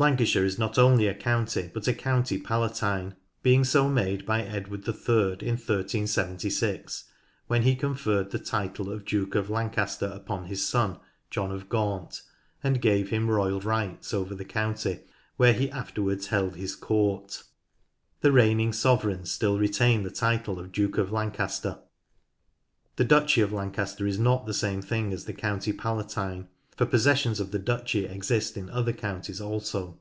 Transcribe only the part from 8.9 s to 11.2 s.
of Duke of Lancaster upon his son,